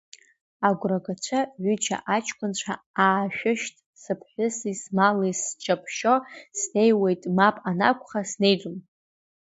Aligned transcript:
Агәрагацәа 0.67 1.39
ҩыџьа 1.63 1.97
аҷкәынцәа 2.15 2.73
аашәышьҭ, 3.05 3.73
сыԥҳәыси 4.01 4.73
смали 4.81 5.31
зҷаԥшьо, 5.39 6.15
снеиуеит, 6.59 7.21
мап 7.37 7.55
анакәха 7.69 8.21
снеиӡом! 8.31 8.77